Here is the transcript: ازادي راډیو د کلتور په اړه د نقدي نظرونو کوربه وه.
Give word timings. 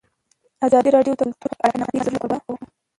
ازادي 0.67 0.89
راډیو 0.95 1.13
د 1.17 1.21
کلتور 1.21 1.51
په 1.57 1.63
اړه 1.65 1.73
د 1.75 1.79
نقدي 1.81 1.97
نظرونو 1.99 2.21
کوربه 2.23 2.37
وه. 2.53 2.57